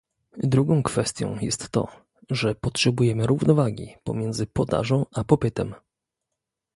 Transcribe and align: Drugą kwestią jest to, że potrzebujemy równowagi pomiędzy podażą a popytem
Drugą 0.43 0.83
kwestią 0.83 1.39
jest 1.39 1.69
to, 1.69 1.87
że 2.29 2.55
potrzebujemy 2.55 3.27
równowagi 3.27 3.95
pomiędzy 4.03 4.47
podażą 4.47 5.05
a 5.13 5.23
popytem 5.23 5.73